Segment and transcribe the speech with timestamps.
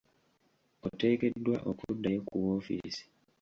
[0.85, 3.03] Oteekeddwa okuddayo ku woofiisi